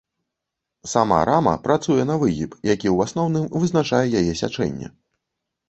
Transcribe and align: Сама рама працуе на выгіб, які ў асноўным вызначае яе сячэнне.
Сама 0.93 1.19
рама 1.29 1.53
працуе 1.67 2.07
на 2.11 2.15
выгіб, 2.25 2.57
які 2.73 2.87
ў 2.95 3.11
асноўным 3.11 3.45
вызначае 3.61 4.05
яе 4.25 4.27
сячэнне. 4.43 4.93